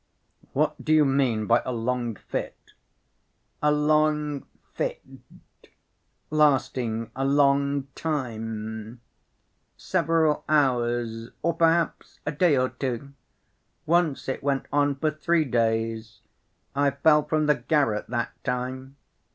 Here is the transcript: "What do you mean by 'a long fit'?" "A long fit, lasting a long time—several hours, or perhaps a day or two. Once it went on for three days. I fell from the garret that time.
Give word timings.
"What 0.53 0.83
do 0.83 0.91
you 0.93 1.05
mean 1.05 1.45
by 1.45 1.61
'a 1.63 1.71
long 1.71 2.15
fit'?" 2.15 2.73
"A 3.61 3.71
long 3.71 4.47
fit, 4.73 4.99
lasting 6.31 7.11
a 7.15 7.23
long 7.23 7.83
time—several 7.93 10.43
hours, 10.49 11.29
or 11.43 11.53
perhaps 11.53 12.19
a 12.25 12.31
day 12.31 12.57
or 12.57 12.69
two. 12.69 13.13
Once 13.85 14.27
it 14.27 14.41
went 14.41 14.65
on 14.73 14.95
for 14.95 15.11
three 15.11 15.45
days. 15.45 16.21
I 16.75 16.89
fell 16.89 17.21
from 17.21 17.45
the 17.45 17.53
garret 17.53 18.07
that 18.07 18.31
time. 18.43 18.95